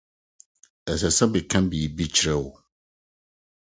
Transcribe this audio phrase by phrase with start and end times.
[0.93, 2.49] Ɛsɛ sɛ meka biribi kyerɛ wo.